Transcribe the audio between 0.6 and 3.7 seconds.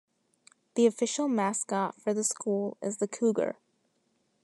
The official mascot for the school is the cougar.